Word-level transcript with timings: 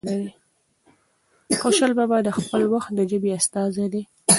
خوشال 1.61 1.91
بابا 1.99 2.17
د 2.23 2.29
خپل 2.37 2.61
وخت 2.73 2.91
د 2.95 2.99
ژبې 3.11 3.29
استازی 3.39 3.87
دی. 3.93 4.03